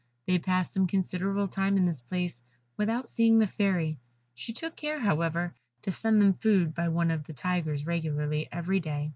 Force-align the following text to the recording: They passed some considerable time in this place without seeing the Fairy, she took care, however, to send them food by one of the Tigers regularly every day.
They 0.25 0.39
passed 0.39 0.73
some 0.73 0.87
considerable 0.87 1.47
time 1.47 1.77
in 1.77 1.85
this 1.85 2.01
place 2.01 2.41
without 2.75 3.07
seeing 3.07 3.37
the 3.37 3.45
Fairy, 3.45 3.99
she 4.33 4.51
took 4.51 4.75
care, 4.75 4.99
however, 4.99 5.53
to 5.83 5.91
send 5.91 6.19
them 6.19 6.33
food 6.33 6.73
by 6.73 6.87
one 6.87 7.11
of 7.11 7.25
the 7.25 7.33
Tigers 7.33 7.85
regularly 7.85 8.49
every 8.51 8.79
day. 8.79 9.09